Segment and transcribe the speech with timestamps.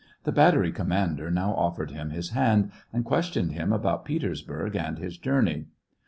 [0.23, 4.97] The bat tery commander now offered him his hand, and questioned him about Petersburg and
[4.97, 5.65] his journey.